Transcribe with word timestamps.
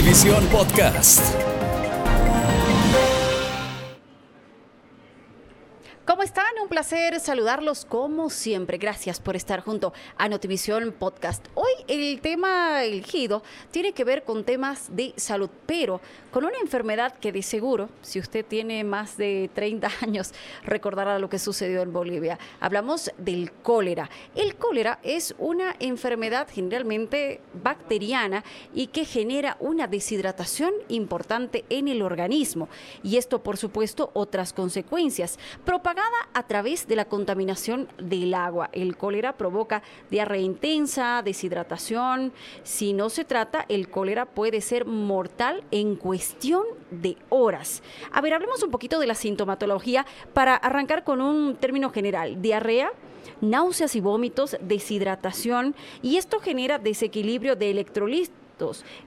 Notivisión 0.00 0.46
Podcast. 0.46 1.20
¿Cómo 6.06 6.22
están? 6.22 6.49
Un 6.60 6.68
placer 6.68 7.18
saludarlos 7.20 7.86
como 7.86 8.28
siempre. 8.28 8.76
Gracias 8.76 9.18
por 9.18 9.34
estar 9.34 9.60
junto 9.60 9.94
a 10.18 10.28
Notivisión 10.28 10.92
Podcast. 10.92 11.46
Hoy 11.54 11.70
el 11.88 12.20
tema 12.20 12.84
elegido 12.84 13.42
tiene 13.70 13.92
que 13.92 14.04
ver 14.04 14.24
con 14.24 14.44
temas 14.44 14.94
de 14.94 15.14
salud, 15.16 15.48
pero 15.64 16.02
con 16.30 16.44
una 16.44 16.58
enfermedad 16.58 17.16
que 17.18 17.32
de 17.32 17.42
seguro, 17.42 17.88
si 18.02 18.20
usted 18.20 18.44
tiene 18.44 18.84
más 18.84 19.16
de 19.16 19.50
30 19.54 19.88
años, 20.02 20.32
recordará 20.62 21.18
lo 21.18 21.30
que 21.30 21.38
sucedió 21.38 21.80
en 21.80 21.92
Bolivia. 21.92 22.38
Hablamos 22.60 23.10
del 23.16 23.52
cólera. 23.52 24.10
El 24.34 24.56
cólera 24.56 25.00
es 25.02 25.34
una 25.38 25.74
enfermedad 25.80 26.46
generalmente 26.52 27.40
bacteriana 27.54 28.44
y 28.74 28.88
que 28.88 29.06
genera 29.06 29.56
una 29.60 29.86
deshidratación 29.86 30.74
importante 30.88 31.64
en 31.70 31.88
el 31.88 32.02
organismo. 32.02 32.68
Y 33.02 33.16
esto, 33.16 33.42
por 33.42 33.56
supuesto, 33.56 34.10
otras 34.12 34.52
consecuencias. 34.52 35.38
Propagada 35.64 36.28
a 36.34 36.49
través 36.50 36.88
de 36.88 36.96
la 36.96 37.04
contaminación 37.04 37.86
del 37.96 38.34
agua. 38.34 38.70
El 38.72 38.96
cólera 38.96 39.34
provoca 39.34 39.84
diarrea 40.10 40.40
intensa, 40.40 41.22
deshidratación. 41.24 42.32
Si 42.64 42.92
no 42.92 43.08
se 43.08 43.24
trata, 43.24 43.64
el 43.68 43.88
cólera 43.88 44.26
puede 44.26 44.60
ser 44.60 44.84
mortal 44.84 45.62
en 45.70 45.94
cuestión 45.94 46.64
de 46.90 47.16
horas. 47.28 47.84
A 48.10 48.20
ver, 48.20 48.34
hablemos 48.34 48.64
un 48.64 48.72
poquito 48.72 48.98
de 48.98 49.06
la 49.06 49.14
sintomatología 49.14 50.04
para 50.34 50.56
arrancar 50.56 51.04
con 51.04 51.20
un 51.20 51.54
término 51.54 51.90
general. 51.90 52.42
Diarrea 52.42 52.90
náuseas 53.40 53.94
y 53.94 54.00
vómitos, 54.00 54.56
deshidratación 54.60 55.76
y 56.02 56.16
esto 56.16 56.40
genera 56.40 56.80
desequilibrio 56.80 57.54
de 57.54 57.70
electrolitos 57.70 58.34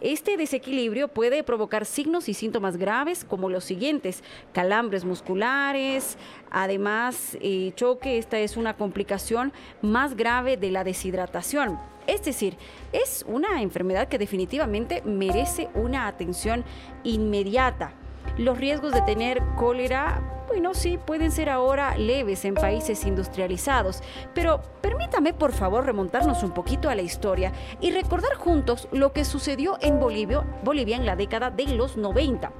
este 0.00 0.36
desequilibrio 0.36 1.08
puede 1.08 1.42
provocar 1.42 1.84
signos 1.84 2.28
y 2.28 2.34
síntomas 2.34 2.76
graves 2.76 3.24
como 3.24 3.50
los 3.50 3.64
siguientes, 3.64 4.22
calambres 4.52 5.04
musculares, 5.04 6.16
además 6.50 7.36
eh, 7.40 7.72
choque, 7.74 8.18
esta 8.18 8.38
es 8.38 8.56
una 8.56 8.76
complicación 8.76 9.52
más 9.82 10.16
grave 10.16 10.56
de 10.56 10.70
la 10.70 10.84
deshidratación. 10.84 11.78
Es 12.06 12.24
decir, 12.24 12.56
es 12.92 13.24
una 13.28 13.62
enfermedad 13.62 14.08
que 14.08 14.18
definitivamente 14.18 15.02
merece 15.02 15.68
una 15.74 16.06
atención 16.06 16.64
inmediata. 17.04 17.92
Los 18.38 18.58
riesgos 18.58 18.92
de 18.92 19.02
tener 19.02 19.42
cólera 19.56 20.39
bueno, 20.50 20.74
sí, 20.74 20.98
pueden 20.98 21.30
ser 21.30 21.48
ahora 21.48 21.96
leves 21.96 22.44
en 22.44 22.54
países 22.54 23.06
industrializados, 23.06 24.02
pero 24.34 24.60
permítame 24.80 25.32
por 25.32 25.52
favor 25.52 25.86
remontarnos 25.86 26.42
un 26.42 26.50
poquito 26.50 26.90
a 26.90 26.96
la 26.96 27.02
historia 27.02 27.52
y 27.80 27.92
recordar 27.92 28.34
juntos 28.34 28.88
lo 28.90 29.12
que 29.12 29.24
sucedió 29.24 29.78
en 29.80 30.00
Bolivia, 30.00 30.40
Bolivia 30.64 30.96
en 30.96 31.06
la 31.06 31.14
década 31.14 31.50
de 31.50 31.66
los 31.68 31.96
90. 31.96 32.50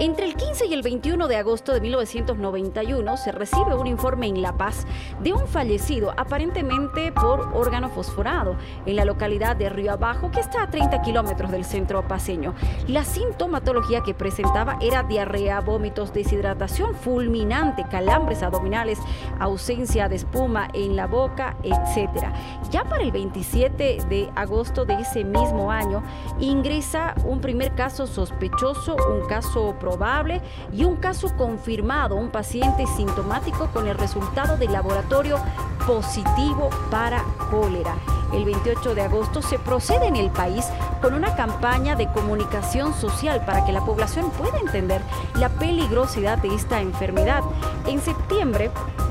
Entre 0.00 0.26
el 0.26 0.34
15 0.34 0.66
y 0.66 0.74
el 0.74 0.82
21 0.82 1.28
de 1.28 1.36
agosto 1.36 1.72
de 1.72 1.80
1991 1.80 3.16
se 3.16 3.32
recibe 3.32 3.74
un 3.74 3.86
informe 3.86 4.26
en 4.26 4.42
La 4.42 4.56
Paz 4.56 4.86
de 5.20 5.32
un 5.32 5.46
fallecido 5.46 6.12
aparentemente 6.16 7.12
por 7.12 7.50
órgano 7.54 7.88
fosforado 7.88 8.56
en 8.86 8.96
la 8.96 9.04
localidad 9.04 9.56
de 9.56 9.68
Río 9.68 9.92
Abajo 9.92 10.30
que 10.30 10.40
está 10.40 10.62
a 10.62 10.70
30 10.70 11.02
kilómetros 11.02 11.50
del 11.50 11.64
centro 11.64 12.06
paseño. 12.06 12.54
La 12.86 13.04
sintomatología 13.04 14.02
que 14.02 14.14
presentaba 14.14 14.78
era 14.80 15.02
diarrea, 15.02 15.60
vómitos, 15.60 16.12
deshidratación 16.12 16.94
fulminante, 16.94 17.84
calambres 17.90 18.42
abdominales, 18.42 18.98
ausencia 19.38 20.08
de 20.08 20.16
espuma 20.16 20.68
en 20.74 20.96
la 20.96 21.06
boca, 21.06 21.56
etc. 21.62 22.26
Ya 22.70 22.84
para 22.84 23.02
el 23.02 23.12
27 23.12 23.98
de 24.08 24.30
agosto 24.34 24.84
de 24.84 24.94
ese 24.94 25.24
mismo 25.24 25.70
año 25.70 26.02
ingresa 26.40 27.14
un 27.24 27.40
primer 27.40 27.74
caso 27.74 28.06
sospechoso, 28.06 28.96
un 28.96 29.26
caso 29.28 29.71
probable 29.78 30.40
y 30.72 30.84
un 30.84 30.96
caso 30.96 31.34
confirmado, 31.36 32.16
un 32.16 32.30
paciente 32.30 32.86
sintomático 32.86 33.68
con 33.72 33.86
el 33.86 33.96
resultado 33.96 34.56
de 34.56 34.68
laboratorio 34.68 35.38
positivo 35.86 36.70
para 36.90 37.22
cólera. 37.50 37.94
El 38.32 38.44
28 38.46 38.94
de 38.94 39.02
agosto 39.02 39.42
se 39.42 39.58
procede 39.58 40.06
en 40.06 40.16
el 40.16 40.30
país 40.30 40.64
con 41.02 41.14
una 41.14 41.36
campaña 41.36 41.96
de 41.96 42.08
comunicación 42.08 42.94
social 42.94 43.44
para 43.44 43.64
que 43.66 43.72
la 43.72 43.84
población 43.84 44.30
pueda 44.30 44.58
entender 44.58 45.02
la 45.34 45.50
peligrosidad 45.50 46.38
de 46.38 46.54
esta 46.54 46.80
enfermedad. 46.80 47.42
En 47.86 48.00
septiembre 48.00 48.70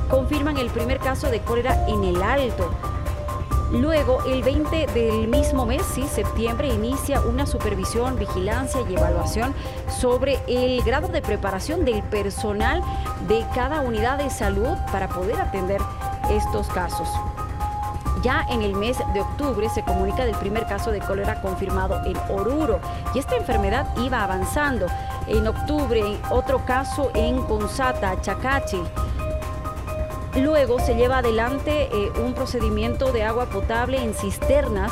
confirman 0.09 0.57
el 0.57 0.69
primer 0.69 0.99
caso 0.99 1.29
de 1.29 1.41
cólera 1.41 1.87
en 1.87 2.03
el 2.03 2.21
Alto. 2.21 2.71
Luego, 3.71 4.21
el 4.25 4.43
20 4.43 4.87
del 4.87 5.29
mismo 5.29 5.65
mes, 5.65 5.81
sí, 5.95 6.05
septiembre, 6.07 6.67
inicia 6.67 7.21
una 7.21 7.45
supervisión, 7.45 8.17
vigilancia 8.19 8.81
y 8.89 8.95
evaluación 8.95 9.55
sobre 9.87 10.39
el 10.47 10.83
grado 10.83 11.07
de 11.07 11.21
preparación 11.21 11.85
del 11.85 12.03
personal 12.03 12.83
de 13.29 13.45
cada 13.55 13.79
unidad 13.81 14.17
de 14.17 14.29
salud 14.29 14.75
para 14.91 15.07
poder 15.07 15.39
atender 15.39 15.79
estos 16.29 16.67
casos. 16.67 17.07
Ya 18.23 18.45
en 18.49 18.61
el 18.61 18.75
mes 18.75 18.97
de 19.13 19.21
octubre 19.21 19.67
se 19.69 19.83
comunica 19.83 20.25
del 20.25 20.35
primer 20.35 20.67
caso 20.67 20.91
de 20.91 20.99
cólera 20.99 21.41
confirmado 21.41 22.03
en 22.05 22.17
Oruro 22.29 22.79
y 23.15 23.19
esta 23.19 23.35
enfermedad 23.35 23.87
iba 23.97 24.21
avanzando. 24.21 24.87
En 25.27 25.47
octubre, 25.47 26.17
otro 26.29 26.63
caso 26.65 27.09
en 27.15 27.41
Consata, 27.43 28.19
Chacachi. 28.21 28.81
Luego 30.35 30.79
se 30.79 30.95
lleva 30.95 31.17
adelante 31.17 31.89
eh, 31.91 32.11
un 32.23 32.33
procedimiento 32.33 33.11
de 33.11 33.23
agua 33.23 33.47
potable 33.47 34.01
en 34.01 34.13
cisternas 34.13 34.91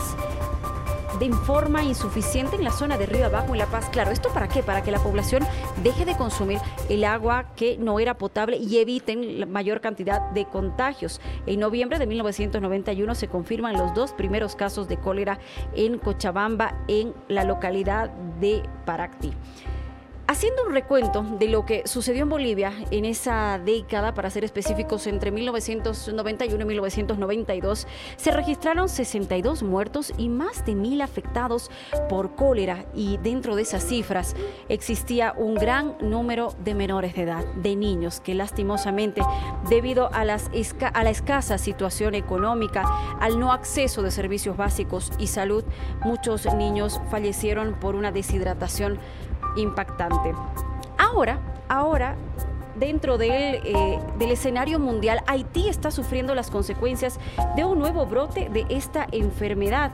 de 1.17 1.31
forma 1.31 1.83
insuficiente 1.83 2.55
en 2.55 2.63
la 2.63 2.71
zona 2.71 2.97
de 2.97 3.05
Río 3.05 3.25
Abajo, 3.25 3.53
en 3.53 3.59
La 3.59 3.65
Paz. 3.65 3.89
Claro, 3.89 4.11
¿esto 4.11 4.29
para 4.33 4.47
qué? 4.47 4.63
Para 4.63 4.83
que 4.83 4.91
la 4.91 4.99
población 4.99 5.45
deje 5.83 6.05
de 6.05 6.15
consumir 6.15 6.59
el 6.89 7.03
agua 7.03 7.45
que 7.55 7.77
no 7.77 7.99
era 7.99 8.17
potable 8.17 8.57
y 8.57 8.79
eviten 8.79 9.39
la 9.39 9.45
mayor 9.45 9.81
cantidad 9.81 10.29
de 10.31 10.45
contagios. 10.45 11.21
En 11.45 11.59
noviembre 11.59 11.99
de 11.99 12.07
1991 12.07 13.15
se 13.15 13.27
confirman 13.27 13.77
los 13.77 13.93
dos 13.93 14.13
primeros 14.13 14.55
casos 14.55 14.87
de 14.87 14.97
cólera 14.97 15.39
en 15.73 15.99
Cochabamba, 15.99 16.75
en 16.87 17.13
la 17.27 17.43
localidad 17.43 18.09
de 18.39 18.63
Paracti. 18.85 19.33
Haciendo 20.29 20.63
un 20.63 20.73
recuento 20.73 21.23
de 21.23 21.47
lo 21.47 21.65
que 21.65 21.87
sucedió 21.87 22.21
en 22.21 22.29
Bolivia 22.29 22.71
en 22.91 23.03
esa 23.03 23.57
década, 23.57 24.13
para 24.13 24.29
ser 24.29 24.43
específicos, 24.43 25.07
entre 25.07 25.31
1991 25.31 26.61
y 26.61 26.67
1992, 26.67 27.87
se 28.15 28.29
registraron 28.29 28.89
62 28.89 29.63
muertos 29.63 30.13
y 30.19 30.29
más 30.29 30.63
de 30.67 30.75
mil 30.75 31.01
afectados 31.01 31.71
por 32.09 32.35
cólera. 32.35 32.85
Y 32.93 33.17
dentro 33.17 33.55
de 33.55 33.63
esas 33.63 33.83
cifras 33.83 34.35
existía 34.67 35.33
un 35.35 35.55
gran 35.55 35.95
número 35.99 36.53
de 36.63 36.75
menores 36.75 37.15
de 37.15 37.23
edad, 37.23 37.43
de 37.55 37.75
niños 37.75 38.21
que 38.21 38.35
lastimosamente, 38.35 39.23
debido 39.67 40.13
a, 40.13 40.21
a 40.21 41.03
la 41.03 41.09
escasa 41.09 41.57
situación 41.57 42.13
económica, 42.13 42.83
al 43.19 43.39
no 43.39 43.51
acceso 43.51 44.03
de 44.03 44.11
servicios 44.11 44.55
básicos 44.55 45.11
y 45.17 45.25
salud, 45.25 45.63
muchos 46.05 46.45
niños 46.53 47.01
fallecieron 47.09 47.79
por 47.79 47.95
una 47.95 48.11
deshidratación 48.11 48.99
impactante. 49.55 50.33
Ahora, 50.97 51.39
ahora 51.67 52.15
dentro 52.79 53.17
del, 53.17 53.31
eh, 53.31 53.99
del, 54.17 54.31
escenario 54.31 54.79
mundial, 54.79 55.21
Haití 55.27 55.67
está 55.67 55.91
sufriendo 55.91 56.33
las 56.33 56.49
consecuencias 56.49 57.19
de 57.55 57.65
un 57.65 57.77
nuevo 57.79 58.05
brote 58.05 58.49
de 58.49 58.65
esta 58.69 59.07
enfermedad. 59.11 59.91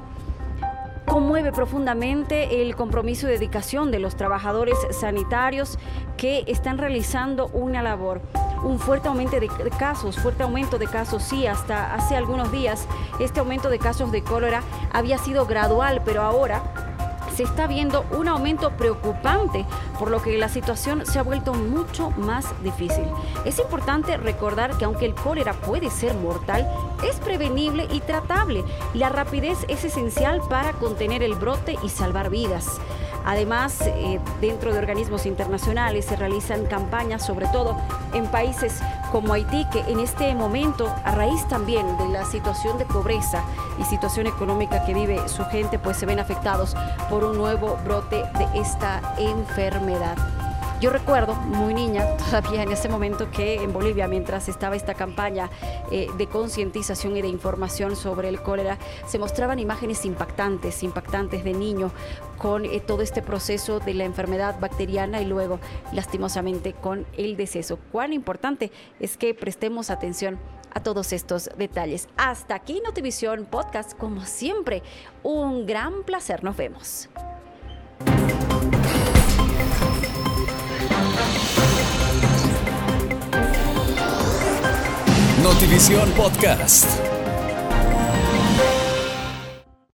Conmueve 1.06 1.52
profundamente 1.52 2.62
el 2.62 2.76
compromiso 2.76 3.28
y 3.28 3.32
dedicación 3.32 3.92
de 3.92 4.00
los 4.00 4.16
trabajadores 4.16 4.76
sanitarios 4.92 5.78
que 6.18 6.44
están 6.48 6.78
realizando 6.78 7.48
una 7.48 7.84
labor. 7.84 8.22
Un 8.64 8.80
fuerte 8.80 9.08
aumento 9.08 9.40
de 9.40 9.48
casos, 9.78 10.18
fuerte 10.18 10.44
aumento 10.44 10.80
de 10.80 10.88
casos, 10.88 11.22
sí, 11.22 11.46
hasta 11.46 11.94
hace 11.94 12.16
algunos 12.16 12.52
días 12.52 12.88
este 13.20 13.40
aumento 13.40 13.70
de 13.70 13.78
casos 13.78 14.12
de 14.12 14.24
cólera 14.24 14.64
había 14.92 15.20
sido 15.20 15.46
gradual, 15.46 16.02
pero 16.04 16.24
ahora 16.24 16.64
se 17.36 17.44
está 17.44 17.68
viendo 17.68 18.06
un 18.12 18.28
aumento 18.28 18.72
preocupante, 18.72 19.66
por 20.00 20.10
lo 20.10 20.22
que 20.22 20.38
la 20.38 20.48
situación 20.48 21.06
se 21.06 21.20
ha 21.20 21.24
vuelto 21.24 21.54
mucho 21.54 22.12
más 22.12 22.46
difícil. 22.64 23.06
Es 23.44 23.60
importante 23.60 24.18
recordar 24.18 24.78
que 24.78 24.86
aunque 24.86 25.06
el 25.06 25.16
cólera 25.16 25.54
puede 25.54 25.90
ser 25.90 26.16
mortal, 26.16 26.68
es 27.08 27.18
prevenible 27.18 27.88
y 27.92 28.00
tratable. 28.00 28.64
La 28.94 29.10
rapidez 29.10 29.66
es 29.68 29.84
esencial 29.84 30.42
para 30.50 30.74
contener 30.74 31.24
el 31.24 31.36
brote 31.36 31.78
y 31.84 31.90
salvar 31.90 32.30
vidas. 32.30 32.80
Además, 33.26 33.82
eh, 33.82 34.20
dentro 34.40 34.72
de 34.72 34.80
organismos 34.80 35.26
internacionales 35.26 36.06
se 36.06 36.16
realizan 36.16 36.66
campañas, 36.66 37.26
sobre 37.26 37.48
todo 37.48 37.76
en 38.14 38.28
países 38.28 38.80
como 39.12 39.34
Haití, 39.34 39.66
que 39.72 39.80
en 39.92 40.00
este 40.00 40.34
momento, 40.36 40.94
a 41.04 41.12
raíz 41.12 41.48
también 41.48 41.98
de 41.98 42.08
la 42.10 42.26
situación 42.26 42.78
de 42.78 42.86
pobreza 42.86 43.44
y 43.80 43.84
situación 43.84 44.28
económica 44.28 44.86
que 44.86 44.94
vive 44.94 45.28
su 45.28 45.44
gente, 45.46 45.80
pues 45.80 45.98
se 45.98 46.06
ven 46.06 46.20
afectados 46.20 46.76
por 47.10 47.24
un 47.24 47.38
nuevo 47.38 47.78
brote 47.84 48.18
de 48.38 48.60
esta 48.60 49.02
enfermedad. 49.18 50.45
Yo 50.82 50.90
recuerdo, 50.90 51.36
muy 51.36 51.74
niña, 51.74 52.06
todavía 52.18 52.62
en 52.62 52.72
ese 52.72 52.90
momento, 52.90 53.32
que 53.32 53.64
en 53.64 53.72
Bolivia, 53.72 54.10
mientras 54.10 54.50
estaba 54.50 54.76
esta 54.76 54.94
campaña 54.94 55.50
eh, 55.90 56.10
de 56.18 56.28
concientización 56.28 57.16
y 57.16 57.22
de 57.22 57.30
información 57.30 57.96
sobre 57.96 58.28
el 58.28 58.42
cólera, 58.42 58.78
se 59.08 59.18
mostraban 59.18 59.58
imágenes 59.60 60.04
impactantes, 60.04 60.84
impactantes 60.84 61.46
de 61.46 61.54
niños 61.54 61.94
con 62.38 62.66
eh, 62.66 62.82
todo 62.82 63.04
este 63.04 63.22
proceso 63.22 63.80
de 63.80 63.94
la 63.94 64.04
enfermedad 64.04 64.60
bacteriana 64.60 65.22
y 65.22 65.26
luego, 65.26 65.60
lastimosamente, 65.94 66.74
con 66.74 67.06
el 67.18 67.38
deceso. 67.38 67.80
Cuán 67.94 68.12
importante 68.12 68.70
es 69.00 69.16
que 69.16 69.34
prestemos 69.34 69.90
atención 69.90 70.38
a 70.74 70.84
todos 70.84 71.14
estos 71.14 71.50
detalles. 71.58 72.10
Hasta 72.18 72.54
aquí 72.54 72.82
Notivisión 72.84 73.46
Podcast, 73.46 73.98
como 73.98 74.26
siempre, 74.26 74.84
un 75.24 75.66
gran 75.66 76.04
placer. 76.04 76.44
Nos 76.44 76.58
vemos. 76.58 77.10
Notivisión 85.76 86.10
Podcast. 86.14 87.05